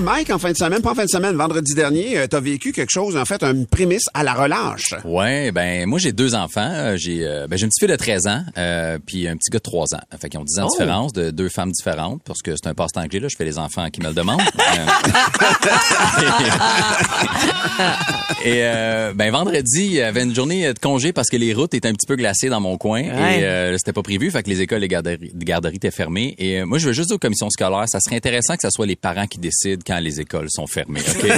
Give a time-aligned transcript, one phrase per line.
[0.00, 2.72] Mike, en fin de semaine, pas en fin de semaine, vendredi dernier, euh, t'as vécu
[2.72, 4.94] quelque chose, en fait, une prémisse à la relâche.
[5.04, 6.70] Ouais, ben moi j'ai deux enfants.
[6.72, 9.50] Euh, J'ai euh, ben j'ai une petite fille de 13 ans, euh, puis un petit
[9.50, 10.00] gars de 3 ans.
[10.20, 10.76] Fait qu'ils ont 10 ans de Oh.
[10.78, 13.44] différence de deux femmes différentes parce que c'est un passe-temps que j'ai là, je fais
[13.44, 14.40] les enfants qui me le demandent.
[14.76, 16.26] Euh,
[18.44, 21.74] et euh, ben vendredi, il y avait une journée de congé parce que les routes
[21.74, 23.40] étaient un petit peu glacées dans mon coin Ouais.
[23.40, 26.34] et euh, c'était pas prévu, fait que les écoles et les garderies, garderies étaient fermées
[26.38, 28.70] et euh, moi je veux juste dire aux commissions scolaires, ça serait intéressant que ce
[28.70, 29.38] soit les parents qui
[29.86, 31.26] quand les écoles sont fermées, OK?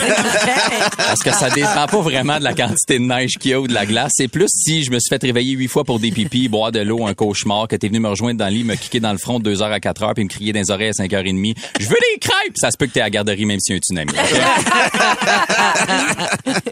[0.96, 3.66] Parce que ça dépend pas vraiment de la quantité de neige qu'il y a ou
[3.66, 4.12] de la glace.
[4.14, 6.80] C'est plus si je me suis fait réveiller huit fois pour des pipis, boire de
[6.80, 9.18] l'eau, un cauchemar, que t'es venu me rejoindre dans le lit, me kicker dans le
[9.18, 11.12] front de deux heures à 4 heures puis me crier dans les oreilles à 5
[11.12, 11.54] heures et demie.
[11.78, 12.56] Je veux des crêpes!
[12.56, 14.12] Ça se peut que t'es à la garderie même s'il y a un tsunami.
[14.12, 14.40] ok?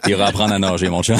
[0.08, 1.16] Il va apprendre à nager, mon chat.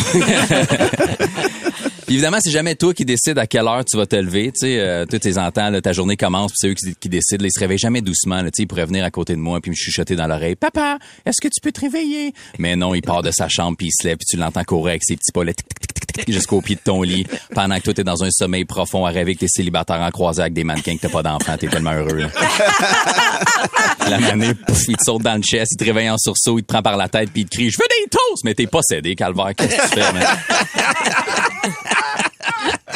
[2.07, 4.53] Puis évidemment, c'est jamais toi qui décides à quelle heure tu vas te lever.
[4.53, 7.43] Tu sais, euh, tous tes là, ta journée commence, c'est eux qui, décident.
[7.43, 8.43] Là, ils se réveillent jamais doucement.
[8.43, 10.55] Là, tu sais, ils pourraient venir à côté de moi puis me chuchoter dans l'oreille.
[10.55, 12.33] Papa, est-ce que tu peux te réveiller?
[12.61, 14.91] Mais non, il part de sa chambre puis il se lève puis tu l'entends courir
[14.91, 15.95] avec ses petits pas tic, tic, tic,
[16.29, 19.35] jusqu'au pied de ton lit, pendant que toi t'es dans un sommeil profond à rêver
[19.35, 21.57] que t'es célibataire en croisé avec des mannequins que t'as pas d'enfant.
[21.59, 22.17] T'es tellement heureux.
[22.17, 22.29] là.
[24.09, 26.63] La manée, pouf, il te saute dans le chest, il te réveille en sursaut, il
[26.63, 28.45] te prend par la tête puis il te crie, je veux des toasts!
[28.45, 29.53] Mais t'es possédé, calvaire.
[29.57, 30.25] Qu'est-ce que tu fais, man?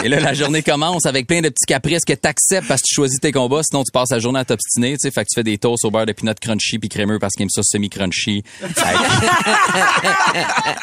[0.05, 2.95] Et là, la journée commence avec plein de petits caprices que t'acceptes parce que tu
[2.95, 5.35] choisis tes combats, sinon tu passes la journée à t'obstiner, tu sais, fait que tu
[5.35, 8.43] fais des toasts au beurre de peanut crunchy puis crémeux parce qu'il aime ça semi-crunchy.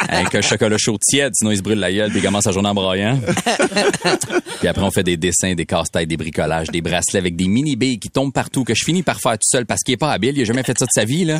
[0.09, 2.51] Avec, un chocolat chaud tiède, sinon il se brûle la gueule puis il commence sa
[2.51, 3.19] journée en broyant.
[4.59, 7.99] Puis après, on fait des dessins, des casse-têtes, des bricolages, des bracelets avec des mini-billes
[7.99, 10.37] qui tombent partout, que je finis par faire tout seul parce qu'il est pas habile,
[10.37, 11.39] il a jamais fait ça de sa vie, là.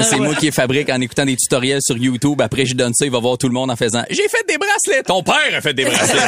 [0.00, 2.40] C'est moi qui les fabrique en écoutant des tutoriels sur YouTube.
[2.40, 4.56] Après, je donne ça, il va voir tout le monde en faisant J'ai fait des
[4.56, 5.02] bracelets!
[5.02, 6.27] Ton père a fait des bracelets!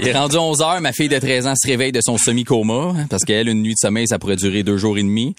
[0.00, 2.94] Il est rendu 11 heures, ma fille de 13 ans se réveille de son semi-coma,
[2.96, 5.34] hein, parce qu'elle, une nuit de sommeil, ça pourrait durer deux jours et demi.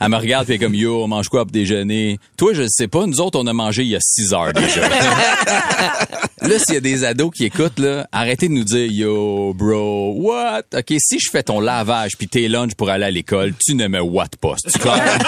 [0.00, 2.18] Elle me regarde, puis elle comme, yo, on mange quoi pour déjeuner?
[2.38, 4.88] Toi, je sais pas, nous autres, on a mangé il y a 6 heures déjà.
[6.40, 10.14] là, s'il y a des ados qui écoutent, là, arrêtez de nous dire, yo, bro,
[10.16, 10.62] what?
[10.74, 13.88] OK, si je fais ton lavage puis tes lunchs pour aller à l'école, tu ne
[13.88, 15.18] me what pas, clair?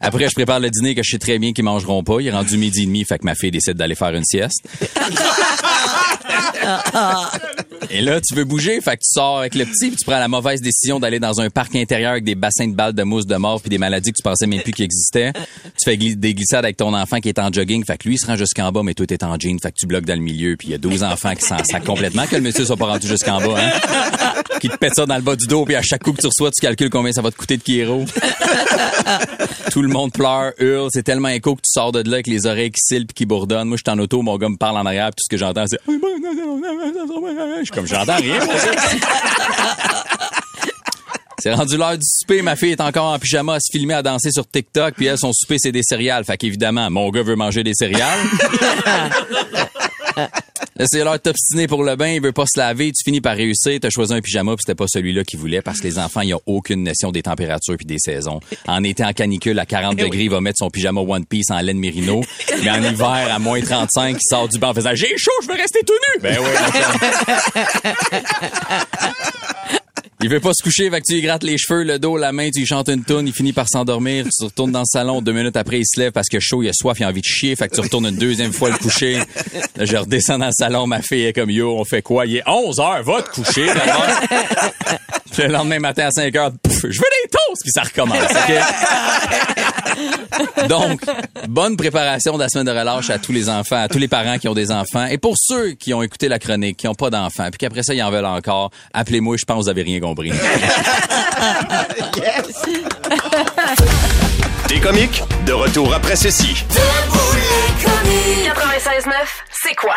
[0.00, 2.16] Après, je prépare le dîner que je sais très bien qu'ils mangeront pas.
[2.20, 4.60] Il est rendu midi et demi, fait que ma fille décide d'aller faire une sieste.
[7.90, 10.18] Et là, tu veux bouger, fait que tu sors avec le petit, puis tu prends
[10.18, 13.26] la mauvaise décision d'aller dans un parc intérieur avec des bassins de balles de mousse
[13.26, 15.32] de mort puis des maladies que tu pensais même plus qu'ils existaient.
[15.34, 18.14] Tu fais gli- des glissades avec ton enfant qui est en jogging, fait que lui
[18.14, 20.14] il se rend jusqu'en bas, mais toi t'es en jean, fait que tu bloques dans
[20.14, 22.64] le milieu, puis il y a 12 enfants qui s'en sacent complètement que le monsieur
[22.64, 23.70] soit pas rendu jusqu'en bas, hein?
[24.60, 26.26] Qui te pète ça dans le bas du dos, puis à chaque coup que tu
[26.28, 28.04] reçois, tu calcules combien ça va te coûter de Kiro.
[29.70, 32.46] Tout le monde pleure, hurle, c'est tellement écho que tu sors de là avec les
[32.46, 33.68] oreilles qui cillent puis qui bourdonnent.
[33.68, 35.38] Moi, je suis en auto, mon gars me parle en arrière, puis tout ce que
[35.38, 35.78] j'entends, c'est...
[36.32, 38.40] Je suis comme, j'entends rien.
[41.38, 44.02] C'est rendu l'heure du souper, ma fille est encore en pyjama à se filmer à
[44.02, 46.24] danser sur TikTok, puis elle, son souper, c'est des céréales.
[46.24, 48.20] Fait qu'évidemment, mon gars veut manger des céréales.
[50.78, 53.90] De t'obstiner pour le bain, il veut pas se laver, tu finis par réussir, t'as
[53.90, 56.40] choisi un pyjama puis c'était pas celui-là qu'il voulait parce que les enfants, ils ont
[56.46, 58.40] aucune notion des températures puis des saisons.
[58.66, 61.60] En été en canicule à 40 degrés, il va mettre son pyjama One Piece en
[61.60, 62.22] laine mérino,
[62.62, 65.48] mais en hiver à moins 35, il sort du bain en faisant j'ai chaud, je
[65.48, 66.22] veux rester tout nu.
[66.22, 66.48] Ben oui.
[70.22, 72.30] Il veut pas se coucher, fait que tu lui grattes les cheveux, le dos, la
[72.32, 75.20] main, tu lui chantes une toune, il finit par s'endormir, tu retournes dans le salon,
[75.20, 77.20] deux minutes après, il se lève parce que chaud, il a soif, il a envie
[77.20, 79.18] de chier, fait que tu retournes une deuxième fois le coucher.
[79.76, 82.26] Là, je redescends dans le salon, ma fille est comme, yo, on fait quoi?
[82.26, 83.66] Il est 11 heures, va te coucher,
[85.38, 88.52] le lendemain matin à 5 heures, pouf, je veux des toasts, puis ça recommence, OK?
[90.68, 91.00] Donc,
[91.48, 94.38] bonne préparation de la semaine de relâche à tous les enfants, à tous les parents
[94.38, 95.06] qui ont des enfants.
[95.06, 97.94] Et pour ceux qui ont écouté la chronique, qui n'ont pas d'enfants, puis qu'après ça,
[97.94, 100.32] ils en veulent encore, appelez-moi, je pense que vous avez rien compris.
[104.68, 106.64] Des comiques, de retour après ceci.
[106.70, 108.50] Debout les comiques.
[109.04, 109.12] 96.9,
[109.50, 109.96] c'est quoi?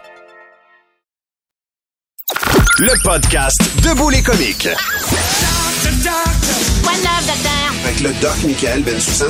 [2.79, 4.69] Le podcast Debout les comiques.
[6.83, 7.80] Quoi de neuf, docteur?
[7.91, 9.27] Avec le doc Michael Bensoussan.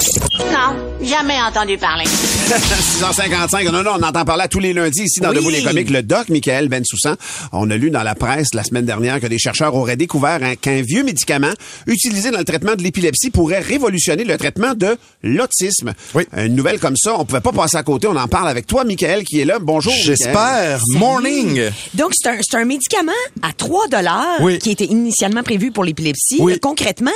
[0.52, 2.04] Non, jamais entendu parler.
[2.50, 3.72] 6h55.
[3.72, 5.38] Non, non, on entend parler à tous les lundis ici dans Oui.
[5.38, 5.90] Debout les comiques.
[5.90, 7.16] Le doc Michael Bensoussan.
[7.54, 10.56] On a lu dans la presse la semaine dernière que des chercheurs auraient découvert un-
[10.56, 11.52] qu'un vieux médicament
[11.88, 15.94] utilisé dans le traitement de l'épilepsie pourrait révolutionner le traitement de l'autisme.
[16.13, 16.24] Oui.
[16.38, 18.06] Une nouvelle comme ça, on pouvait pas passer à côté.
[18.08, 19.58] On en parle avec toi, Michael, qui est là.
[19.60, 19.94] Bonjour.
[19.94, 20.80] J'espère.
[20.90, 21.63] Morning.
[21.96, 23.12] Donc, c'est un, un médicament
[23.42, 24.60] à 3 dollars Oui.
[24.60, 26.38] qui était initialement prévu pour l'épilepsie.
[26.40, 26.54] Oui.
[26.54, 27.12] Euh, Concrètement,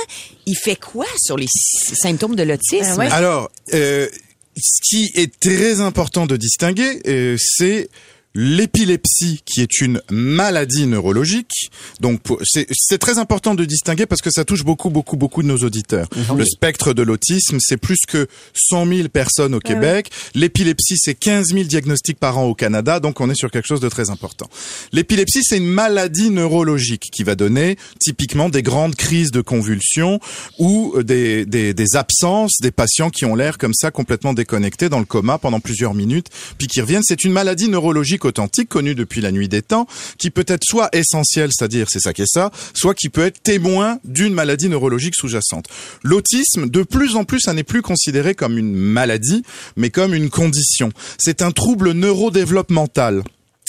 [0.46, 2.98] il fait quoi sur les sy- symptômes de l'autisme?
[2.98, 3.08] Ouais.
[3.10, 4.08] Alors, euh,
[4.56, 7.88] ce qui est très important de distinguer, euh, c'est
[8.36, 11.70] l'épilepsie qui est une maladie neurologique.
[12.00, 15.48] Donc c'est c'est très important de distinguer parce que ça touche beaucoup beaucoup beaucoup de
[15.48, 16.06] nos auditeurs.
[16.36, 20.10] Le spectre de l'autisme, c'est plus que 100 000 personnes au Québec.
[20.34, 23.00] L'épilepsie, c'est 15 000 diagnostics par an au Canada.
[23.00, 24.48] Donc on est sur quelque chose de très important.
[24.92, 30.20] L'épilepsie, c'est une maladie neurologique qui va donner typiquement des grandes crises de convulsions
[30.58, 34.90] ou euh, des, des, des absences, des patients qui ont l'air comme ça complètement déconnectés
[34.90, 36.28] dans le coma pendant plusieurs minutes,
[36.58, 37.02] puis qui reviennent.
[37.02, 39.86] C'est une maladie neurologique authentique connue depuis la nuit des temps,
[40.18, 43.42] qui peut être soit essentielle, c'est-à-dire c'est ça qui est ça, soit qui peut être
[43.42, 45.66] témoin d'une maladie neurologique sous-jacente.
[46.02, 49.42] L'autisme, de plus en plus, ça n'est plus considéré comme une maladie,
[49.76, 50.90] mais comme une condition.
[51.18, 53.22] C'est un trouble neurodéveloppemental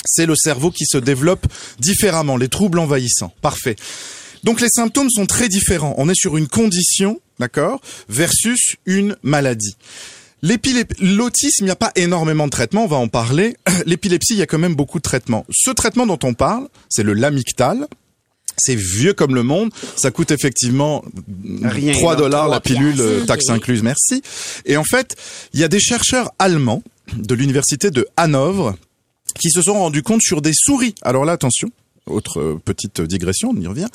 [0.05, 1.45] c'est le cerveau qui se développe
[1.79, 3.33] différemment, les troubles envahissants.
[3.41, 3.75] Parfait.
[4.43, 5.95] Donc les symptômes sont très différents.
[5.97, 9.75] On est sur une condition, d'accord, versus une maladie.
[10.43, 13.55] L'autisme, il n'y a pas énormément de traitements, on va en parler.
[13.85, 15.45] L'épilepsie, il y a quand même beaucoup de traitements.
[15.51, 17.87] Ce traitement dont on parle, c'est le Lamictal.
[18.59, 19.69] C'est vieux comme le monde.
[19.95, 21.03] Ça coûte effectivement
[21.63, 24.23] Rien, 3 là, dollars la pilule, euh, taxe incluse, merci.
[24.65, 25.15] Et en fait,
[25.53, 26.81] il y a des chercheurs allemands
[27.15, 28.75] de l'université de Hanovre
[29.39, 30.95] qui se sont rendus compte sur des souris.
[31.03, 31.69] Alors là, attention,
[32.07, 33.87] autre petite digression, on y revient,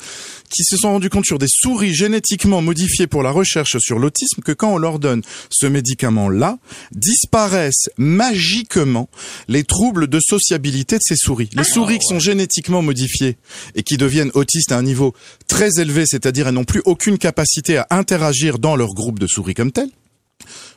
[0.49, 4.41] qui se sont rendus compte sur des souris génétiquement modifiées pour la recherche sur l'autisme
[4.41, 6.57] que quand on leur donne ce médicament-là,
[6.91, 9.09] disparaissent magiquement
[9.47, 11.49] les troubles de sociabilité de ces souris.
[11.53, 13.37] Les souris qui sont génétiquement modifiées
[13.75, 15.13] et qui deviennent autistes à un niveau
[15.47, 19.53] très élevé, c'est-à-dire elles n'ont plus aucune capacité à interagir dans leur groupe de souris
[19.53, 19.89] comme tel,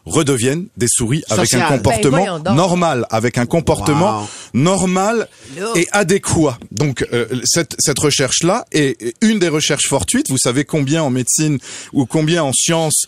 [0.05, 4.29] redeviennent des souris avec un comportement Ben, normal, avec un comportement Wow.
[4.55, 5.29] normal
[5.75, 6.59] et adéquat.
[6.71, 10.31] Donc euh, cette, cette recherche-là est une des recherches fortuites.
[10.31, 11.59] Vous savez combien en médecine
[11.93, 13.05] ou combien en sciences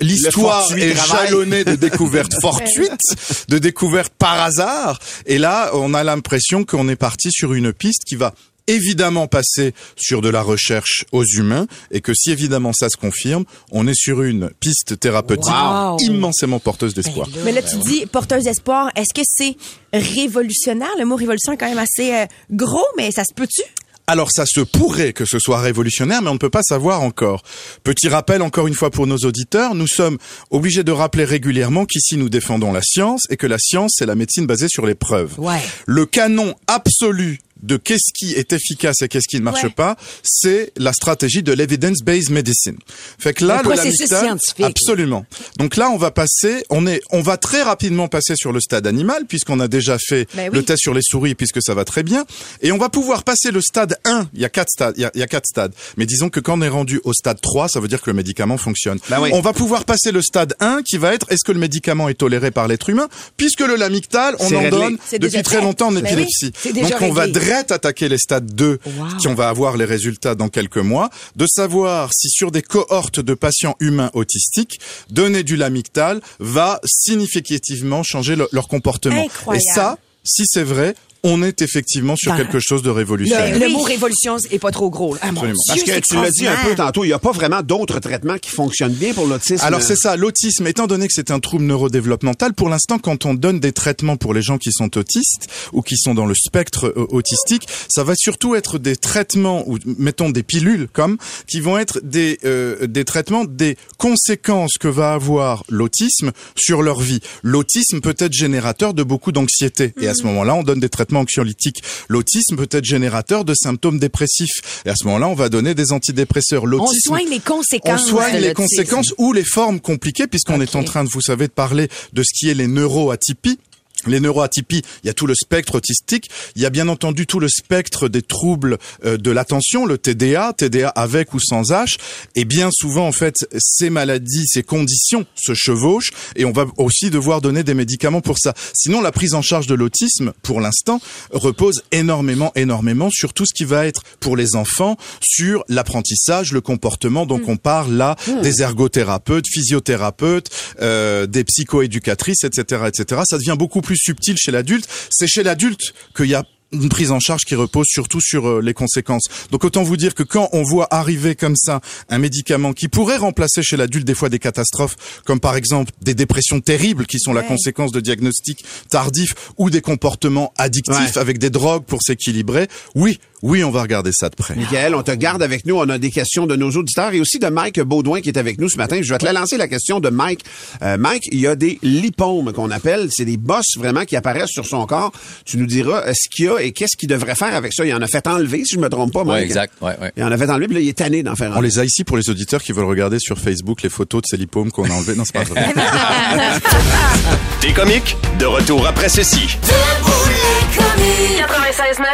[0.00, 1.28] l'histoire est travail.
[1.28, 3.00] jalonnée de découvertes fortuites,
[3.48, 5.00] de découvertes par hasard.
[5.26, 8.34] Et là, on a l'impression qu'on est parti sur une piste qui va
[8.74, 13.44] évidemment passer sur de la recherche aux humains et que si évidemment ça se confirme,
[13.70, 15.96] on est sur une piste thérapeutique Wow.
[16.00, 17.28] immensément porteuse d'espoir.
[17.44, 18.90] Mais là, tu dis porteuse d'espoir.
[18.96, 19.56] Est-ce que c'est
[19.92, 20.90] révolutionnaire?
[20.98, 23.62] Le mot révolution est quand même assez euh, gros, mais ça se peut-tu?
[24.06, 27.42] Alors ça se pourrait que ce soit révolutionnaire, mais on ne peut pas savoir encore.
[27.84, 30.18] Petit rappel encore une fois pour nos auditeurs, nous sommes
[30.50, 34.16] obligés de rappeler régulièrement qu'ici nous défendons la science et que la science c'est la
[34.16, 35.38] médecine basée sur les preuves.
[35.38, 35.60] Ouais.
[35.86, 39.70] Le canon absolu de qu'est-ce qui est efficace et qu'est-ce qui ne marche Ouais.
[39.70, 42.76] pas, c'est la stratégie de l'evidence-based medicine.
[43.18, 44.64] Fait que là, Le Lamictal- scientifique.
[44.64, 45.24] absolument.
[45.58, 48.86] Donc là, on va passer, on est, on va très rapidement passer sur le stade
[48.86, 50.56] animal puisqu'on a déjà fait Ben oui.
[50.58, 52.24] le test sur les souris puisque ça va très bien,
[52.62, 54.28] et on va pouvoir passer le stade 1.
[54.34, 55.72] Il y a quatre stades, il y a, il y a quatre stades.
[55.96, 58.14] Mais disons que quand on est rendu au stade 3, ça veut dire que le
[58.16, 58.98] médicament fonctionne.
[59.08, 59.30] Ben oui.
[59.32, 62.14] On va pouvoir passer le stade 1 qui va être est-ce que le médicament est
[62.14, 64.70] toléré par l'être humain puisque le lamictal, on en réglé.
[64.70, 66.52] donne depuis très longtemps en Ben oui, épilepsie.
[66.58, 67.60] c'est déjà Donc on va réglé.
[67.60, 68.78] direct attaquer les stades 2
[69.18, 73.20] qui on va avoir les résultats dans quelques mois, de savoir si sur des cohortes
[73.20, 74.80] de patients humains autistiques,
[75.10, 79.24] donner du lamictal va significativement changer le- leur comportement.
[79.24, 79.62] Incroyable.
[79.68, 83.58] Et ça, si c'est vrai, on est effectivement sur Dans- quelque chose de révolutionnaire.
[83.58, 85.14] Le, le mot révolution est pas trop gros.
[85.14, 85.20] là.
[85.22, 85.58] Ah, mon Absolument.
[85.74, 87.98] Dieu, Parce que tu l'as dit un peu tantôt, il n'y a pas vraiment d'autres
[88.00, 89.64] traitements qui fonctionnent bien pour l'autisme.
[89.64, 93.34] Alors c'est ça, l'autisme, étant donné que c'est un trouble neurodéveloppemental, pour l'instant, quand on
[93.34, 96.86] donne des traitements pour les gens qui sont autistes ou qui sont dans le spectre
[96.96, 101.76] euh, autistique, ça va surtout être des traitements ou mettons des pilules comme qui vont
[101.78, 107.20] être des euh, des traitements des conséquences que va avoir l'autisme sur leur vie.
[107.42, 111.09] L'autisme peut être générateur de beaucoup d'anxiété et à ce moment-là, on donne des traitements
[111.10, 114.82] traitement anxiolytique, l'autisme peut être générateur de symptômes dépressifs.
[114.84, 116.62] Et à ce moment-là, on va donner des antidépresseurs.
[116.62, 118.06] On L'autisme, soigne les on conséquences.
[118.06, 121.48] soigne de les conséquences ou les formes compliquées, puisqu'on est en train de, vous savez,
[121.48, 123.58] de parler de ce qui est les neuroatypies.
[124.06, 127.40] Les neuroatypies, il y a tout le spectre autistique, il y a bien entendu tout
[127.40, 131.98] le spectre des troubles euh, de l'attention, le TDA, TDA avec ou sans H,
[132.34, 137.10] et bien souvent en fait ces maladies, ces conditions se chevauchent et on va aussi
[137.10, 138.54] devoir donner des médicaments pour ça.
[138.74, 141.00] Sinon la prise en charge de l'autisme pour l'instant
[141.32, 146.60] repose énormément énormément sur tout ce qui va être pour les enfants sur l'apprentissage, le
[146.60, 147.26] comportement.
[147.26, 153.22] Donc on parle là des ergothérapeutes, physiothérapeutes, euh, des psychoéducatrices, etc., etc.
[153.28, 154.88] Ça devient beaucoup plus subtil chez l'adulte.
[155.10, 158.60] C'est chez l'adulte qu'il y a une prise en charge qui repose surtout sur euh,
[158.62, 159.24] les conséquences.
[159.50, 163.16] Donc autant vous dire que quand on voit arriver comme ça un médicament qui pourrait
[163.16, 164.94] remplacer chez l'adulte des fois des catastrophes,
[165.26, 167.48] comme par exemple des dépressions terribles qui sont la Ouais.
[167.48, 171.18] conséquence de diagnostics tardifs ou des comportements addictifs Ouais.
[171.18, 174.54] avec des drogues pour s'équilibrer, oui, oui, on va regarder ça de près.
[174.54, 175.76] Michael, on te garde avec nous.
[175.76, 178.60] On a des questions de nos auditeurs et aussi de Mike Baudouin qui est avec
[178.60, 179.00] nous ce matin.
[179.02, 180.44] Je vais te la lancer la question de Mike.
[180.82, 183.08] Euh, Mike, il y a des lipomes qu'on appelle.
[183.10, 185.12] C'est des bosses vraiment qui apparaissent sur son corps.
[185.44, 187.84] Tu nous diras euh, ce qu'il y a et qu'est-ce qu'il devrait faire avec ça.
[187.84, 189.38] Il en a fait enlever, si je me trompe pas, Mike.
[189.38, 189.74] Ouais, exact.
[189.80, 190.12] Ouais, ouais.
[190.16, 191.68] Il en a fait enlever, puis là, il est tanné d'en faire On enlever.
[191.68, 194.36] les a ici pour les auditeurs qui veulent regarder sur Facebook les photos de ces
[194.36, 195.14] lipomes qu'on a enlevés.
[195.14, 195.72] Non, c'est pas vrai.
[197.60, 198.16] T'es comique?
[198.38, 199.56] De retour après ceci.
[199.56, 202.06] 96.9,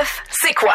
[0.43, 0.75] c'est quoi?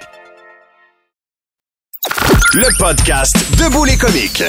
[2.53, 4.43] Le podcast Debout les comiques.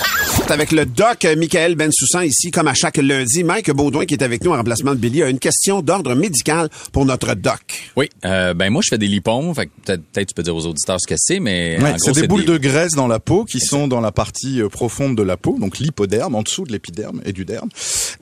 [0.49, 3.45] Avec le doc euh, Michael Bensoussan ici, comme à chaque lundi.
[3.45, 6.69] Mike Baudouin qui est avec nous en remplacement de Billy a une question d'ordre médical
[6.91, 7.93] pour notre doc.
[7.97, 10.57] Oui, euh, ben moi je fais des lipomes, fait que peut-être peut-être tu peux dire
[10.57, 13.07] aux auditeurs ce que c'est, mais Ouais, en c'est gros, des boules de graisse dans
[13.07, 16.43] la peau qui sont dans la partie euh, profonde de la peau, donc l'hypoderme, en
[16.43, 17.69] dessous de l'épiderme et du derme.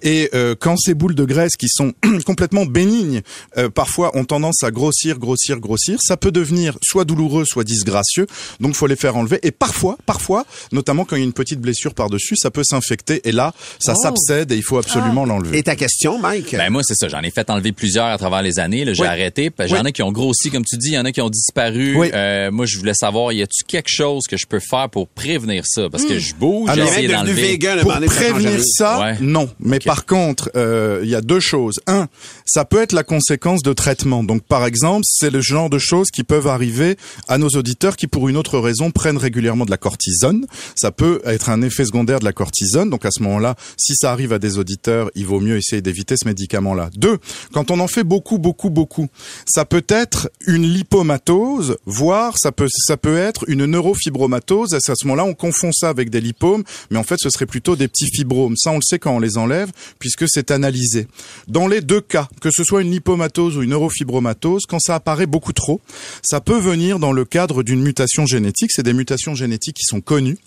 [0.02, 1.94] Et euh, quand ces boules de graisse qui sont
[2.26, 3.22] complètement bénignes,
[3.56, 8.26] euh, parfois ont tendance à grossir, grossir, grossir, ça peut devenir soit douloureux, soit disgracieux.
[8.60, 9.38] Donc faut les faire enlever.
[9.42, 13.20] Et parfois, parfois, notamment quand il y a une petite blessure par-dessus, ça peut s'infecter.
[13.28, 14.02] Et là, ça Oh.
[14.02, 15.58] s'abcède et il faut absolument l'enlever.
[15.58, 16.56] Et ta question, Mike?
[16.56, 19.02] Ben moi c'est ça, j'en ai fait enlever plusieurs à travers les années, là, j'ai
[19.02, 19.08] Oui.
[19.08, 19.88] arrêté, j'en Oui.
[19.88, 21.96] ai qui ont grossi comme tu dis, il y en a qui ont disparu.
[21.96, 22.10] Oui.
[22.12, 25.64] Euh, moi je voulais savoir y a-tu quelque chose que je peux faire pour prévenir
[25.66, 25.88] ça?
[25.90, 27.58] Parce que je bouge, devenu d'enlever.
[27.82, 29.16] Pour prévenir ça, Ouais.
[29.20, 29.48] non.
[29.60, 31.80] Mais par contre, euh, il y a deux choses.
[31.86, 32.08] Un,
[32.44, 34.24] ça peut être la conséquence de traitement.
[34.24, 36.96] Donc, par exemple, c'est le genre de choses qui peuvent arriver
[37.28, 40.46] à nos auditeurs qui, pour une autre raison, prennent régulièrement de la cortisone.
[40.74, 42.90] Ça peut être un effet secondaire de la cortisone.
[42.90, 46.16] Donc, à ce moment-là, si ça arrive à des auditeurs, il vaut mieux essayer d'éviter
[46.16, 46.90] ce médicament-là.
[46.96, 47.18] Deux,
[47.52, 49.08] quand on en fait beaucoup, beaucoup, beaucoup,
[49.46, 54.74] ça peut être une lipomatose, voire ça peut, ça peut être une neurofibromatose.
[54.74, 57.76] À ce moment-là, on confond ça avec des lipomes, mais en fait, ce serait plutôt
[57.76, 58.56] des petits fibromes.
[58.56, 61.06] Ça, on le sait quand on les enlève, puisque c'est analysé.
[61.48, 65.26] Dans les deux cas, que ce soit une lipomatose ou une neurofibromatose, quand ça apparaît
[65.26, 65.80] beaucoup trop,
[66.22, 68.70] ça peut venir dans le cadre d'une mutation génétique.
[68.72, 70.38] C'est des mutations génétiques qui sont connues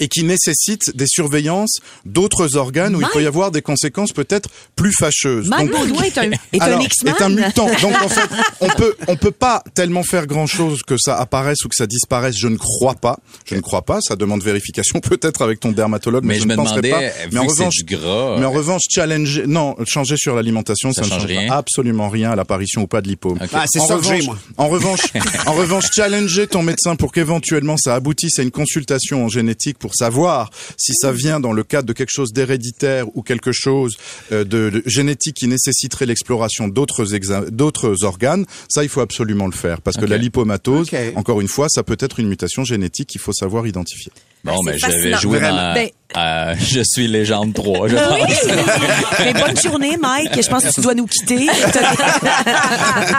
[0.00, 4.48] et qui nécessitent des surveillances d'autres organes où il peut y avoir des conséquences peut-être
[4.76, 5.48] plus fâcheuses.
[5.48, 7.66] Mike Donc- est un, est un alors, est un mutant.
[7.80, 8.28] Donc en fait,
[8.60, 11.86] on peut on peut pas tellement faire grand chose que ça apparaisse ou que ça
[11.86, 12.36] disparaisse.
[12.38, 13.18] Je ne crois pas.
[13.44, 14.00] Je ne crois pas.
[14.00, 17.14] Ça demande vérification peut-être avec ton dermatologue, mais, Mais je ne me penserai demandais, pas.
[17.32, 21.08] Mais en revanche, gras, mais en euh, revanche, challenger, non, changer sur l'alimentation, ça, Ça
[21.08, 21.52] ne change rien?
[21.52, 23.38] absolument rien à l'apparition ou pas de lipome.
[23.42, 23.50] Ok.
[23.52, 23.84] Ah, c'est En
[24.56, 25.00] en revanche,
[25.46, 29.94] en revanche, challenger ton médecin pour qu'éventuellement ça aboutisse à une consultation en génétique pour
[29.94, 33.96] savoir si ça vient dans le cadre de quelque chose d'héréditaire ou quelque chose
[34.32, 37.04] euh, de, de génétique qui nécessiterait l'exploration d'autres
[37.50, 38.44] d'autres organes.
[38.68, 41.96] Ça, il faut absolument le faire parce que la lipomatose, encore une fois, ça peut
[42.00, 44.12] être une mutation génétique qu'il faut savoir identifier.
[44.44, 48.00] Bon, c'est ben je vais jouer dans Ben- euh, Je suis légende 3, je Oui?
[48.20, 49.18] pense.
[49.20, 50.40] Mais bonne journée, Mike.
[50.42, 51.46] Je pense que tu dois nous quitter.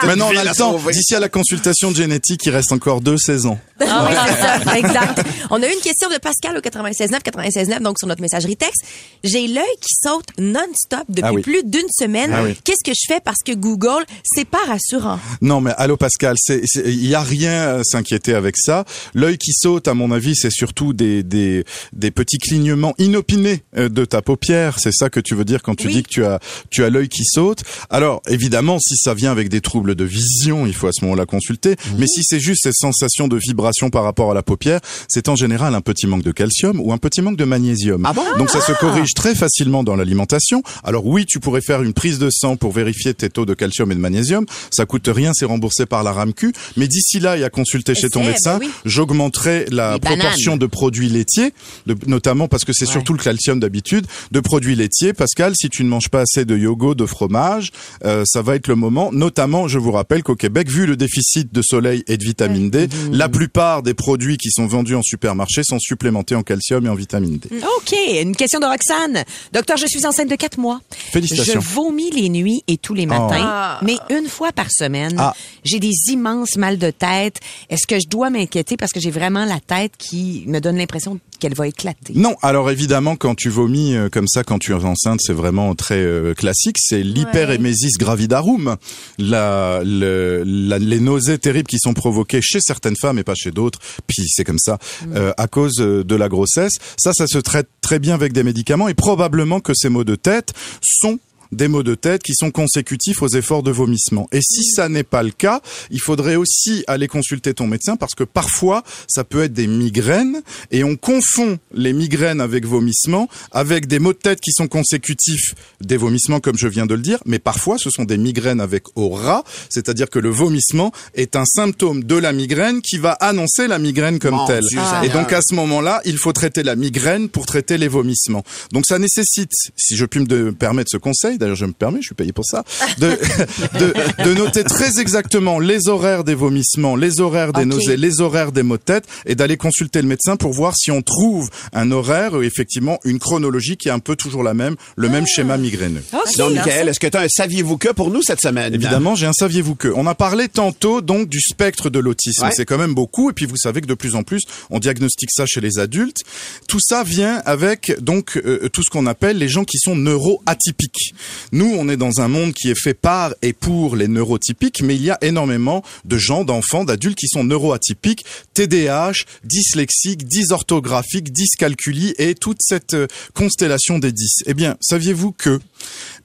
[0.06, 0.80] Maintenant, on a le temps.
[0.92, 3.58] D'ici à la consultation de génétique, il reste encore deux saisons.
[3.82, 5.22] Ah oui, c'est ça, exact.
[5.50, 8.84] On a eu une question de Pascal au 96.9, 96.9, donc sur notre messagerie texte.
[9.24, 11.42] J'ai l'œil qui saute non-stop depuis Ah oui.
[11.42, 12.32] plus d'une semaine.
[12.34, 12.56] Ah oui.
[12.64, 15.20] Qu'est-ce que je fais parce que Google, c'est pas rassurant?
[15.42, 18.86] Non, mais allô Pascal, il y a rien à s'inquiéter avec ça.
[19.14, 23.90] L'œil qui saute, à mon avis, c'est surtout des, des des petits clignements inopiné euh,
[23.90, 24.78] de ta paupière.
[24.80, 26.40] C'est ça que tu veux dire quand tu dis que tu as
[26.70, 27.64] tu as l'œil qui saute.
[27.90, 31.26] Alors évidemment, si ça vient avec des troubles de vision, il faut à ce moment-là
[31.26, 31.72] consulter.
[31.72, 31.96] Mhm.
[32.00, 35.36] Mais si c'est juste ces sensations de vibration par rapport à la paupière, c'est en
[35.36, 38.06] général un petit manque de calcium ou un petit manque de magnésium.
[38.06, 38.24] Ah bon?
[38.38, 40.62] Donc ça se corrige très facilement dans l'alimentation.
[40.84, 43.92] Alors oui, tu pourrais faire une prise de sang pour vérifier tes taux de calcium
[43.92, 44.46] et de magnésium.
[44.72, 46.54] Ça coûte rien, c'est remboursé par la RAMQ.
[46.78, 48.72] Mais d'ici là, et à consulter chez ton médecin, ben oui.
[48.86, 50.60] j'augmenterai la Les proportion bananes.
[50.60, 51.54] de produits laitiers,
[51.86, 52.92] de- notamment parce que c'est Ouais.
[52.92, 55.14] surtout le calcium d'habitude, de produits laitiers.
[55.14, 57.72] Pascal, si tu ne manges pas assez de yogourt, de fromage,
[58.04, 59.12] euh, ça va être le moment.
[59.12, 62.88] Notamment, je vous rappelle qu'au Québec, vu le déficit de soleil et de vitamine D,
[63.12, 66.96] la plupart des produits qui sont vendus en supermarché sont supplémentés en calcium et en
[66.96, 67.50] vitamine D.
[67.78, 69.24] OK, une question de Roxane.
[69.54, 70.82] Docteur, je suis enceinte de quatre mois.
[70.92, 71.60] Félicitations.
[71.62, 73.80] Je vomis les nuits et tous les matins, Ah.
[73.84, 75.16] mais une fois par semaine.
[75.18, 75.34] Ah.
[75.64, 77.40] J'ai des immenses mal de tête.
[77.70, 81.20] Est-ce que je dois m'inquiéter parce que j'ai vraiment la tête qui me donne l'impression
[81.40, 82.14] qu'elle va éclater?
[82.16, 85.76] Non, alors évidemment, quand tu vomis euh, comme ça, quand tu es enceinte, c'est vraiment
[85.76, 86.78] très euh, classique.
[86.80, 88.78] C'est l'hyperémésis gravidarum,
[89.18, 93.52] la, le- la- les nausées terribles qui sont provoquées chez certaines femmes et pas chez
[93.52, 93.80] d'autres.
[94.08, 94.78] Puis c'est comme ça
[95.16, 96.74] euh, à cause euh, de la grossesse.
[96.98, 100.16] Ça, ça se traite très bien avec des médicaments et probablement que ces maux de
[100.16, 101.20] tête sont
[101.56, 104.28] des maux de tête qui sont consécutifs aux efforts de vomissement.
[104.32, 108.16] Et si ça n'est pas le cas, il faudrait aussi aller consulter ton médecin parce
[108.16, 113.88] que parfois, ça peut être des migraines et on confond les migraines avec vomissement avec
[113.88, 117.20] des maux de tête qui sont consécutifs des vomissements comme je viens de le dire,
[117.26, 122.04] mais parfois ce sont des migraines avec aura, c'est-à-dire que le vomissement est un symptôme
[122.04, 124.66] de la migraine qui va annoncer la migraine comme telle.
[124.66, 128.44] Dieu et donc à ce moment-là, il faut traiter la migraine pour traiter les vomissements.
[128.72, 132.08] Donc ça nécessite, si je puis me permettre ce conseil, d'ailleurs je me permets, je
[132.08, 132.64] suis payé pour ça,
[132.98, 133.10] de,
[133.80, 138.52] de, de noter très exactement les horaires des vomissements, les horaires des nausées, les horaires
[138.52, 141.92] des maux de tête et d'aller consulter le médecin pour voir si on trouve un
[141.92, 145.58] horaire, euh, effectivement, une chronologie qui est un peu toujours la même, le même schéma
[145.58, 146.04] migraineux.
[146.38, 148.74] Donc, Michael, est-ce que tu as un saviez-vous que pour nous cette semaine?
[148.74, 149.88] Évidemment, j'ai un saviez-vous que.
[149.96, 152.46] On a parlé tantôt donc du spectre de l'autisme.
[152.46, 152.52] Ouais.
[152.54, 153.30] C'est quand même beaucoup.
[153.30, 156.24] Et puis vous savez que de plus en plus, on diagnostique ça chez les adultes.
[156.68, 161.14] Tout ça vient avec donc euh, tout ce qu'on appelle les gens qui sont neuroatypiques.
[161.52, 164.96] Nous, on est dans un monde qui est fait par et pour les neurotypiques, mais
[164.96, 172.14] il y a énormément de gens, d'enfants, d'adultes qui sont neuroatypiques, TDAH, dyslexiques, dysorthographiques, dyscalculie
[172.18, 174.44] et toute cette euh, constellation des 10.
[174.46, 175.60] Eh bien, saviez-vous que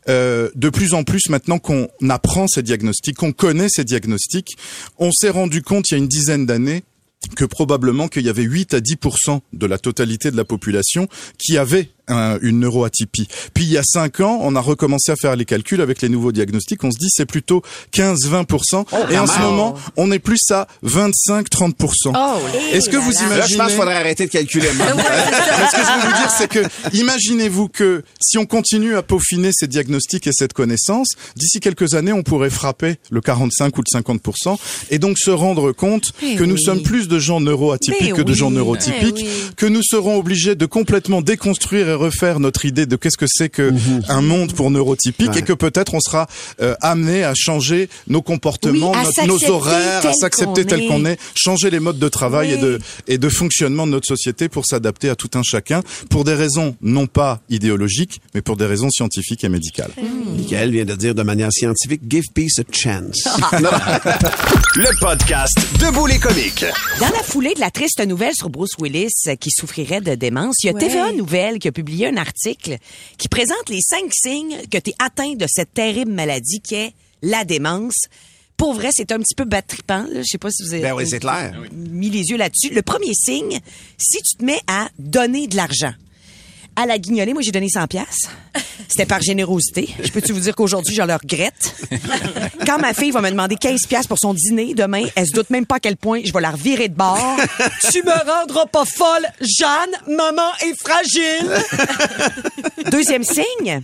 [0.08, 4.56] euh, de plus en plus maintenant qu'on apprend ces diagnostics, qu'on connaît ces diagnostics,
[4.98, 6.82] on s'est rendu compte il y a une dizaine d'années
[7.36, 11.06] que probablement qu'il y avait 8 à 10% de la totalité de la population
[11.38, 13.28] qui avait un- une neuroatypie.
[13.54, 16.08] Puis il y a 5 ans, on a recommencé à faire les calculs avec les
[16.08, 20.40] nouveaux diagnostics, on se dit c'est plutôt 15-20 et en ce moment, on est plus
[20.50, 21.74] à 25-30
[22.72, 24.68] Est-ce que vous Là, je imaginez pense qu'il faudrait arrêter de calculer.
[24.68, 29.50] ce que je veux vous dire, c'est que imaginez-vous que si on continue à peaufiner
[29.52, 33.90] ces diagnostics et cette connaissance, d'ici quelques années, on pourrait frapper le 45 ou le
[33.90, 34.20] 50
[34.90, 38.22] et donc se rendre compte Eh que nous sommes plus de gens neuroatypiques Mais que
[38.22, 38.38] de oui.
[38.38, 39.50] gens neurotypiques, Eh oui.
[39.56, 43.48] que nous serons obligés de complètement déconstruire et refaire notre idée de qu'est-ce que c'est
[43.48, 43.72] que
[44.08, 45.38] un monde pour neurotypiques Ouais.
[45.40, 46.26] et que peut-être on sera
[46.60, 51.12] euh, amené à changer nos comportements, Oui, notre- nos horaires, à s'accepter tel qu'on est.
[51.12, 52.54] est, changer les modes de travail Oui.
[52.54, 56.24] et de et de fonctionnement de notre société pour s'adapter à tout un chacun pour
[56.24, 59.90] des raisons non pas idéologiques mais pour des raisons scientifiques et médicales.
[60.36, 63.24] Michael vient de dire de manière scientifique, give peace a chance.
[64.76, 66.64] Le podcast Debout les comiques.
[66.98, 70.56] Dans la foulée de la triste nouvelle sur Bruce Willis euh, qui souffrirait de démence,
[70.62, 70.80] il y a Ouais.
[70.80, 72.78] TVA Nouvelle qui a publié un article
[73.18, 76.92] qui présente les cinq signes que tu es atteint de cette terrible maladie qui est
[77.22, 78.06] la démence.
[78.56, 80.06] Pour vrai, c'est un petit peu battripant.
[80.14, 81.58] Je sais pas si vous avez Ben oui, c'est clair.
[81.72, 82.74] mis les yeux là-dessus.
[82.74, 83.58] Le premier signe,
[83.96, 85.92] si tu te mets à donner de l'argent.
[86.80, 88.30] À la guignolée, moi, j'ai donné 100 pièces.
[88.88, 89.90] C'était par générosité.
[90.02, 91.74] Je peux-tu vous dire qu'aujourd'hui, je le regrette?
[92.66, 95.50] Quand ma fille va me demander 15 pièces pour son dîner demain, elle se doute
[95.50, 97.36] même pas à quel point je vais la revirer de bord.
[97.92, 100.16] tu me rendras pas folle, Jeanne.
[100.16, 102.90] Maman est fragile.
[102.90, 103.82] Deuxième signe.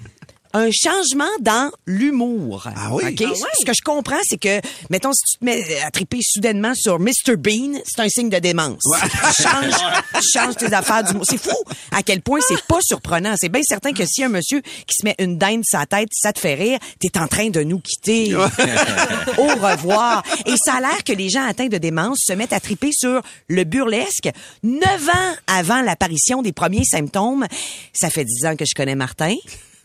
[0.59, 2.67] Un changement dans l'humour.
[2.75, 3.05] Ah oui?
[3.09, 3.37] OK?
[3.61, 6.99] Ce que je comprends, c'est que, mettons, si tu te mets à triper soudainement sur
[6.99, 7.37] Mr.
[7.37, 8.81] Bean, c'est un signe de démence.
[9.03, 9.75] Tu changes,
[10.15, 11.25] tu changes tes affaires d'humour.
[11.29, 11.55] C'est fou
[11.93, 13.35] à quel point c'est pas surprenant.
[13.39, 16.09] C'est bien certain que si un monsieur qui se met une dinde sur sa tête,
[16.11, 18.35] ça te fait rire, t'es en train de nous quitter.
[19.37, 20.23] Au revoir.
[20.47, 23.21] Et ça a l'air que les gens atteints de démence se mettent à triper sur
[23.49, 24.31] le burlesque
[24.63, 27.47] neuf ans avant l'apparition des premiers symptômes.
[27.93, 29.35] Ça fait dix ans que je connais Martin.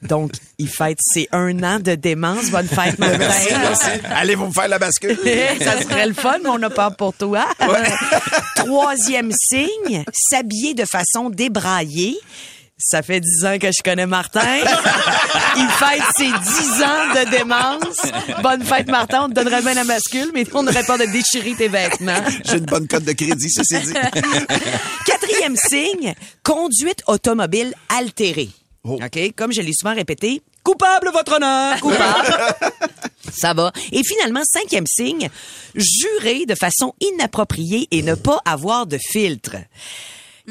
[0.02, 2.50] Donc, il fête ses un an de démence.
[2.50, 3.28] Bonne fête, Martin.
[4.16, 5.18] Allez, vous me faire la bascule.
[5.62, 7.46] ça serait le fun, mais on n'a pas pour toi.
[8.56, 12.18] Troisième signe, s'habiller de façon débraillée.
[12.84, 14.42] Ça fait dix ans que je connais Martin.
[15.56, 18.42] Il fête ses dix ans de démence.
[18.42, 19.26] Bonne fête, Martin.
[19.26, 22.24] On te donnerait bien la bascule, mais on n'aurait pas de déchirer tes vêtements.
[22.44, 23.94] J'ai une bonne cote de crédit, ceci dit.
[25.06, 28.50] Quatrième signe, conduite automobile altérée.
[28.84, 29.00] Oh.
[29.02, 29.34] OK?
[29.36, 31.80] Comme je l'ai souvent répété, coupable, votre honneur!
[31.80, 32.56] Coupable!
[33.32, 33.72] Ça va.
[33.92, 35.30] Et finalement, cinquième signe,
[35.76, 39.56] jurer de façon inappropriée et ne pas avoir de filtre.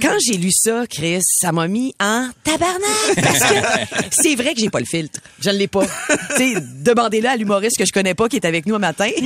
[0.00, 3.14] Quand j'ai lu ça, Chris, ça m'a mis en tabarnak.
[3.22, 3.54] Parce que
[4.10, 5.20] c'est vrai que j'ai pas le filtre.
[5.40, 5.84] Je ne l'ai pas.
[5.84, 9.10] tu sais, demandez-le à l'humoriste que je connais pas qui est avec nous un matin.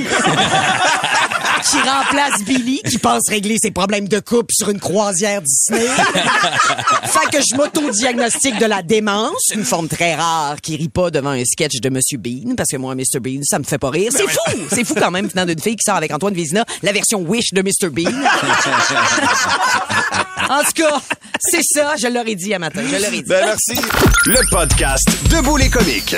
[1.63, 5.87] qui remplace Billy, qui pense régler ses problèmes de couple sur une croisière Disney.
[7.03, 11.31] fait que je m'auto-diagnostique de la démence, une forme très rare qui rit pas devant
[11.31, 13.19] un sketch de Monsieur Bean, parce que moi, Mr.
[13.19, 14.11] Bean, ça me fait pas rire.
[14.15, 14.61] C'est fou!
[14.69, 17.53] C'est fou quand même, venant d'une fille qui sort avec Antoine Vézina, la version Wish
[17.53, 17.89] de Mr.
[17.89, 18.13] Bean.
[20.65, 21.01] en tout cas,
[21.39, 23.23] c'est ça, je l'aurais dit à matin, je l'aurais dit.
[23.23, 23.79] Ben, merci.
[24.25, 26.15] Le podcast Debout les comiques.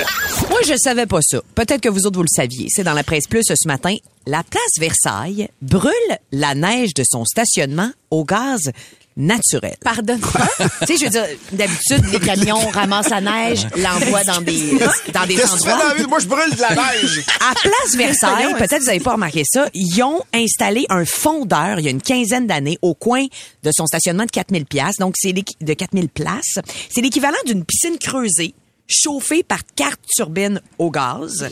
[0.49, 1.41] Moi, je savais pas ça.
[1.55, 2.67] Peut-être que vous autres, vous le saviez.
[2.69, 3.95] C'est dans la presse plus ce matin.
[4.25, 5.91] La place Versailles brûle
[6.31, 8.71] la neige de son stationnement au gaz
[9.17, 9.75] naturel.
[9.83, 10.21] Pardonne.
[10.21, 14.77] tu sais, je veux dire, d'habitude, les camions ramassent la neige, l'envoient dans des,
[15.13, 15.83] dans des Qu'est-ce que tu fais endroits.
[15.83, 16.07] dans la vie?
[16.07, 17.23] Moi, je brûle de la neige.
[17.41, 21.85] À Place Versailles, peut-être vous avez pas remarqué ça, ils ont installé un fondeur il
[21.85, 23.25] y a une quinzaine d'années au coin
[23.63, 24.97] de son stationnement de 4000 pièces.
[24.97, 26.59] Donc c'est de 4000 places.
[26.89, 28.53] C'est l'équivalent d'une piscine creusée
[28.87, 31.49] chauffée par quatre turbines au gaz,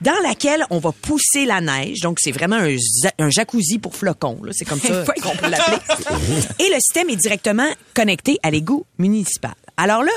[0.00, 2.00] dans laquelle on va pousser la neige.
[2.00, 2.56] Donc, c'est vraiment
[3.18, 4.38] un, jacuzzi pour flocons.
[4.42, 4.52] là.
[4.54, 5.76] C'est comme ça qu'on peut l'appeler.
[6.58, 9.54] Et le système est directement connecté à l'égout municipal.
[9.82, 10.12] Alors là,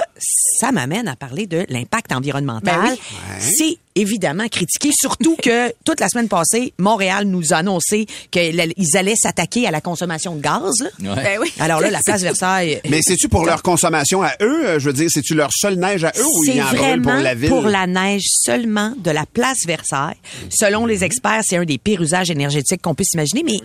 [0.60, 2.76] ça m'amène à parler de l'impact environnemental.
[2.82, 3.00] Ben oui.
[3.40, 9.16] C'est évidemment critiqué, surtout que toute la semaine passée, Montréal nous a annoncé qu'ils allaient
[9.16, 10.74] s'attaquer à la consommation de gaz.
[11.00, 11.16] là.
[11.16, 11.54] Ben oui.
[11.60, 12.82] Alors là, la place Versailles...
[12.90, 14.68] Mais c'est-tu pour leur consommation à eux?
[14.68, 17.14] Euh, Je veux dire, c'est-tu leur seule neige à eux ou C'est ils en vraiment
[17.14, 17.50] pour la ville?
[17.50, 20.18] pour la neige seulement de la place Versailles.
[20.50, 23.44] Selon les experts, c'est un des pires usages énergétiques qu'on puisse imaginer.
[23.44, 23.60] Mais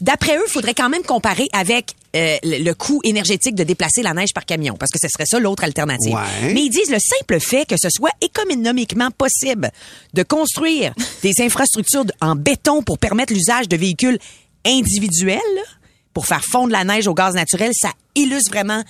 [0.00, 4.12] d'après eux, il faudrait quand même comparer avec euh, le coût énergétique de déplacer la
[4.12, 6.14] neige par camion, parce que ce serait ça l'autre alternative.
[6.14, 6.52] Ouais.
[6.52, 9.70] Mais ils disent le simple fait que ce soit économiquement possible
[10.12, 14.18] de construire des infrastructures en béton pour permettre l'usage de véhicules
[14.66, 15.40] individuels
[16.12, 18.82] pour faire fondre la neige au gaz naturel, ça illustre vraiment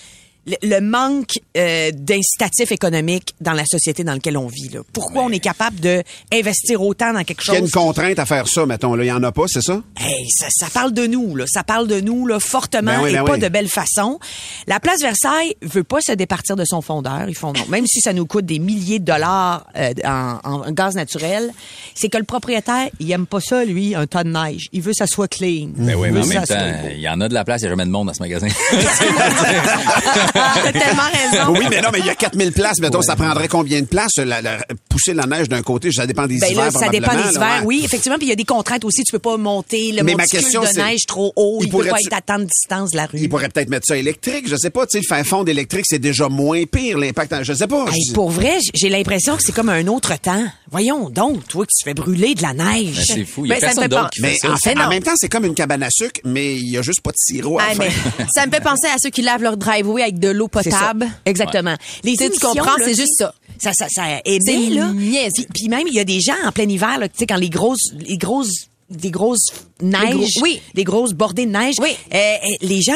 [0.45, 4.69] le, le manque euh, d'incitatifs économiques dans la société dans laquelle on vit.
[4.69, 4.81] Là.
[4.91, 6.03] Pourquoi on est capable de
[6.33, 7.71] investir autant dans quelque Il y a une chose?
[7.71, 8.95] contrainte à faire ça, mettons.
[8.95, 9.81] Là, il y en a pas, c'est ça?
[9.99, 11.45] Hey, ça, ça parle de nous, là.
[11.47, 13.39] Ça parle de nous, là, fortement Ben oui, et ben pas oui.
[13.39, 14.19] de belle façon.
[14.67, 17.25] La place Versailles veut pas se départir de son fondeur.
[17.27, 17.65] Ils font non.
[17.69, 21.51] Même si ça nous coûte des milliers de dollars euh, en, en gaz naturel,
[21.95, 24.67] c'est que le propriétaire, il aime pas ça, lui, un tas de neige.
[24.73, 25.69] Il veut que ça soit clean.
[25.75, 26.55] Ben oui, mais en même temps,
[26.91, 28.21] il y en a de la place, il n'y a jamais de monde dans ce
[28.21, 28.47] magasin.
[30.33, 31.51] T'as tellement raison.
[31.57, 32.79] Oui, mais non, mais il y a 4000 places.
[32.79, 34.15] Mettons, ça prendrait combien de places?
[34.17, 34.57] La, la-
[34.89, 37.41] pousser la neige d'un côté, ça dépend des Ben hivers, là, ça dépend des hivers,
[37.61, 37.65] ouais.
[37.65, 38.17] oui, effectivement.
[38.17, 39.03] Puis il y a des contraintes aussi.
[39.03, 41.59] Tu peux pas monter le Mais ma monticule question, de neige trop haut.
[41.61, 43.17] il Il, peut pas être à tant de distance de la rue.
[43.19, 44.47] Il pourrait peut-être mettre ça électrique.
[44.47, 47.43] Je sais pas, tu sais, le faire fondre électrique, c'est déjà moins pire, l'impact.
[47.43, 47.85] Je sais pas.
[47.91, 50.43] Hey, Je- pour vrai, j'ai l'impression que c'est comme un autre temps.
[50.71, 52.95] Voyons donc, toi, que tu fais brûler de la neige.
[52.97, 54.51] Ben, c'est fou, il y a Ben, personne fait d'autre qui fait Mais ça.
[54.51, 54.87] en, fait, Mais non.
[54.87, 57.11] en même temps, c'est comme une cabane à sucre, mais il y a juste pas
[57.11, 58.25] de sirop à Ah, mais fin.
[58.33, 61.07] ça me fait penser à ceux qui lavent leur driveway avec de l'eau potable.
[61.25, 61.75] Exactement.
[62.03, 63.33] Les Tu sais, tu émissions, comprends, c'est juste ça.
[63.59, 64.03] Ça, ça, ça
[64.69, 64.91] là.
[65.33, 67.49] Puis, puis même, il y a des gens en plein hiver, tu sais, quand les
[67.49, 69.47] grosses, les grosses, des grosses
[69.81, 70.61] neiges, gros- oui.
[70.73, 71.89] des grosses bordées de neige, Oui.
[72.13, 72.93] euh, euh, les gens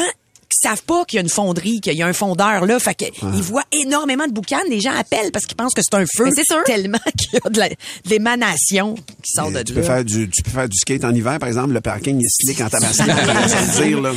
[0.50, 2.94] qui savent pas qu'il y a une fonderie, qu'il y a un fondeur là, fait
[2.94, 6.04] que ils voient énormément de boucanes, les gens appellent parce qu'ils pensent que c'est un
[6.16, 6.30] feu.
[6.34, 6.62] C'est sûr.
[6.64, 7.74] Tellement qu'il y a de la- de
[8.06, 9.80] l'émanation qui sort Mais de tu, là.
[9.80, 11.72] peux faire du, tu peux faire du skate en hiver, par exemple.
[11.72, 12.68] Le parking est slick en
[13.82, 14.12] dire, là.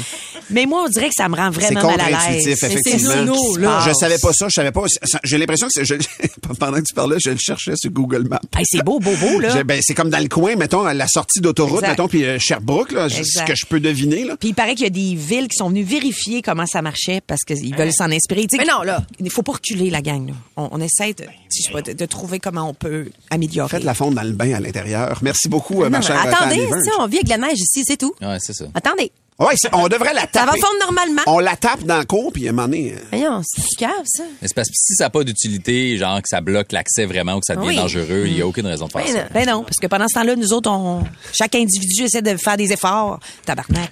[0.49, 2.43] Mais moi, on dirait que ça me rend C'est vraiment mal à l'aise.
[2.43, 3.35] C'est- c'est effectivement.
[3.59, 3.83] là.
[3.87, 4.83] Je savais pas ça, je savais pas.
[5.23, 5.95] J'ai l'impression que c'est- je-
[6.59, 8.41] pendant que tu parlais, je le cherchais sur Google Maps.
[8.57, 9.63] Hey, c'est beau, beau, beau, là.
[9.63, 11.89] Ben, c'est comme dans le coin, mettons, à la sortie d'autoroute, Exact.
[11.89, 14.35] mettons, puis euh, Sherbrooke, là, ce que je peux deviner, là.
[14.37, 17.21] Puis il paraît qu'il y a des villes qui sont venues vérifier comment ça marchait
[17.25, 18.47] parce qu'ils veulent s'en inspirer.
[18.57, 19.03] Mais non, là.
[19.19, 20.27] Il faut pas reculer, la gang.
[20.27, 20.33] là.
[20.57, 21.25] On, on essaie de,
[21.71, 23.69] pas, trouver comment on peut améliorer.
[23.69, 25.19] Faites la fonte dans le bain à l'intérieur.
[25.21, 26.67] Merci beaucoup, euh, ma Non, chère attendez,
[26.99, 28.13] on vit avec la neige ici, c'est tout.
[28.21, 28.65] Ouais, c'est ça.
[28.73, 29.11] Attendez.
[29.41, 30.39] Ouais, c'est- on devrait la taper.
[30.39, 31.21] Ça va fondre normalement.
[31.27, 33.75] On la tape dans le cours, puis à un moment donné, euh, Voyons, c'est du
[33.75, 34.23] cave, ça.
[34.41, 37.33] Mais c'est parce que si ça n'a pas d'utilité, genre que ça bloque l'accès vraiment
[37.35, 37.75] ou que ça devient Oui.
[37.75, 39.19] dangereux, il n'y a aucune raison de faire Ben ça.
[39.23, 39.29] non.
[39.33, 42.57] Ben non, parce que pendant ce temps-là, nous autres, on, chaque individu essaie de faire
[42.57, 43.19] des efforts.
[43.45, 43.91] Tabarnak.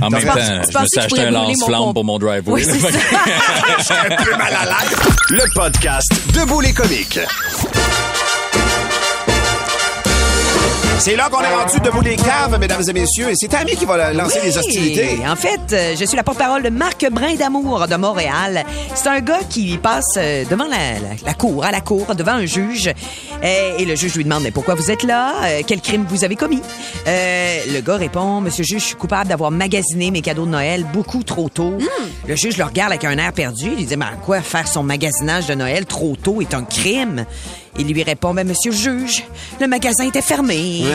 [0.00, 2.52] En même temps, je me suis acheté un mon lance-flamme pour mon driveway.
[2.52, 2.90] Oui, Fait
[3.82, 4.02] ça.
[4.10, 4.98] un peu mal à l'aise.
[5.30, 7.20] Le podcast Debout les comiques.
[10.98, 13.84] C'est là qu'on est rendu debout les caves, mesdames et messieurs, et c'est Tammy qui
[13.86, 15.18] va lancer les hostilités.
[15.28, 18.64] En fait, euh, je suis la porte-parole de Marc Brin d'Amour de Montréal.
[18.94, 22.32] C'est un gars qui passe euh, devant la, la- la cour, à la cour, devant
[22.34, 22.88] un juge.
[23.42, 25.32] Euh, et le juge lui demande, mais pourquoi vous êtes là?
[25.66, 26.62] Quel crime vous avez commis?
[27.08, 30.50] Euh, le gars répond, Monsieur le juge, je suis coupable d'avoir magasiné mes cadeaux de
[30.50, 31.78] Noël beaucoup trop tôt.
[32.28, 33.64] Le juge le regarde avec un air perdu.
[33.72, 36.62] Il lui dit, mais à quoi faire son magasinage de Noël trop tôt est un
[36.62, 37.26] crime?
[37.78, 39.24] Il lui répond, ben, monsieur le juge,
[39.60, 40.84] le magasin était fermé.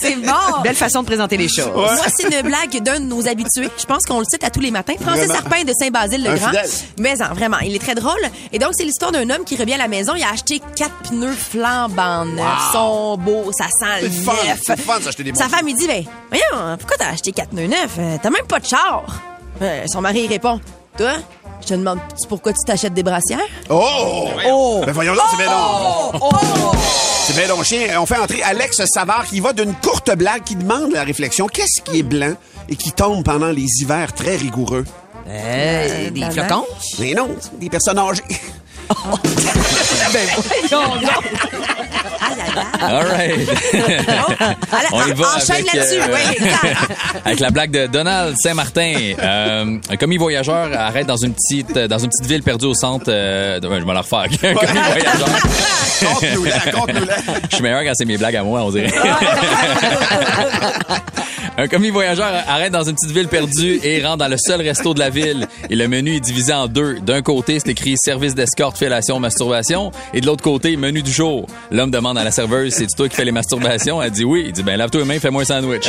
[0.00, 0.62] C'est bon.
[0.62, 1.68] Belle façon de présenter les choses.
[1.74, 3.68] Moi, c'est une blague d'un de nos habitués.
[3.78, 4.94] Je pense qu'on le cite à tous les matins.
[5.00, 5.34] Francis Vraiment.
[5.34, 6.50] Sarpin de Saint-Basile-le-Grand.
[6.98, 8.20] Mais en, vraiment, il est très drôle.
[8.52, 10.14] Et donc, c'est l'histoire d'un homme qui revient à la maison.
[10.16, 12.38] Il a acheté quatre pneus flambants neufs.
[12.38, 12.46] Wow.
[12.46, 14.80] Ils sont beaux, ça sent le fun, neuf.
[14.80, 17.66] fun d'acheter des bons Sa femme, il dit, ben, voyons, pourquoi t'as acheté quatre pneus
[17.66, 17.96] neufs?
[17.98, 19.04] Euh, T'as même pas de char.
[19.62, 20.60] Euh, son mari il répond,
[20.96, 21.12] toi,
[21.64, 21.98] je te demande
[22.28, 23.38] pourquoi tu t'achètes des brassières?
[23.70, 24.28] Oh!
[24.46, 24.82] Oh!
[24.84, 26.10] Ben voyons là, c'est bien long.
[26.14, 26.18] Oh!
[26.20, 26.76] Oh!
[27.26, 28.00] C'est bien long chien.
[28.00, 31.46] On fait entrer Alex Savard qui va d'une courte blague qui demande la réflexion.
[31.46, 32.34] Qu'est-ce qui est blanc
[32.68, 34.84] et qui tombe pendant les hivers très rigoureux?
[35.26, 36.66] Euh, des la flocons?
[36.98, 38.22] Mais non, des personnes âgées.
[38.90, 40.28] ben,
[40.70, 41.10] voyons donc.
[42.80, 43.34] All right.
[44.92, 46.46] On y va enchaîne avec, là-dessus, euh, oui,
[47.24, 48.92] avec la blague de Donald Saint-Martin.
[49.18, 53.06] Euh, un commis voyageur arrête dans une petite dans une petite ville perdue au centre.
[53.08, 54.24] euh, de- je vais la refaire.
[54.44, 55.28] Un commis voyageur.
[56.04, 57.16] Conte-nous-la, conte-nous-la.
[57.50, 58.92] Je suis meilleur quand c'est mes blagues à moi, on dirait.
[61.56, 64.92] Un commis voyageur arrête dans une petite ville perdue et rentre dans le seul resto
[64.92, 65.46] de la ville.
[65.70, 66.98] Et le menu est divisé en deux.
[67.00, 69.92] D'un côté, c'est écrit service d'escorte, fellation, masturbation.
[70.14, 71.46] Et de l'autre côté, menu du jour.
[71.70, 74.02] L'homme demande à la serveuse, c'est toi qui fais les masturbations?
[74.02, 74.44] Elle dit oui.
[74.46, 75.88] Il dit, ben lave-toi les mains, fais-moi un sandwich.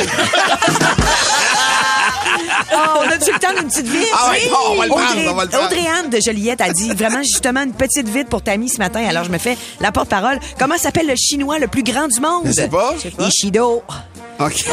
[2.72, 4.08] Oh, on a-tu le temps d'une petite vite?
[4.12, 5.64] Ah ouais, on va le prendre, Audrey, on va le prendre.
[5.66, 9.04] Audrey-Anne de Joliette a dit vraiment justement une petite vite pour Tammy ce matin.
[9.06, 10.38] Alors, je me fais la porte-parole.
[10.58, 12.42] Comment s'appelle le chinois le plus grand du monde?
[12.46, 12.94] Je sais pas.
[13.20, 13.82] Ishido.
[14.38, 14.64] OK.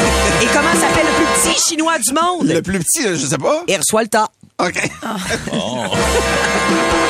[0.42, 2.48] Et comment s'appelle le plus petit chinois du monde?
[2.48, 3.64] Le plus petit, je sais pas.
[3.68, 4.28] Il reçoit le tas.
[4.60, 4.76] OK.
[5.02, 5.16] Ça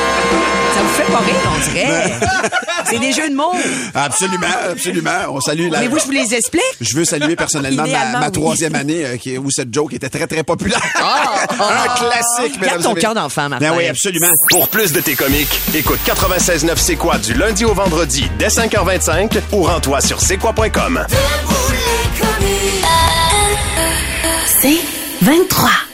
[0.84, 2.12] vous fait pas rire, on dirait.
[2.86, 3.54] C'est des jeux de mots.
[3.94, 5.10] Absolument, absolument.
[5.30, 5.80] On salue la...
[5.80, 6.62] Mais vous, je vous les explique?
[6.80, 10.42] Je veux saluer personnellement ma, troisième année euh, qui, où cette joke était très, très
[10.42, 10.80] populaire.
[10.98, 13.70] Un classique, mesdames Garde ton cœur d'enfant, Martin.
[13.70, 14.26] Ben oui, absolument.
[14.50, 19.40] Pour plus de tes comiques, écoute 96.9 C'est quoi du lundi au vendredi dès 5h25
[19.52, 21.06] ou rends-toi sur c'est quoi.com.
[24.46, 24.80] C'est
[25.22, 25.93] 23.